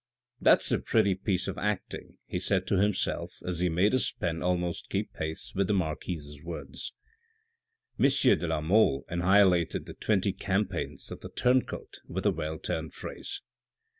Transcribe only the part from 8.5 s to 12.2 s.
Mole annihilated the twenty campaigns of the turncoat